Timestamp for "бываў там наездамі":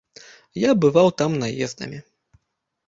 0.85-2.05